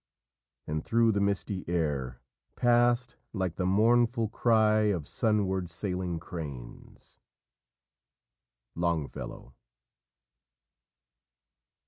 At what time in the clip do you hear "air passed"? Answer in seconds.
1.69-3.17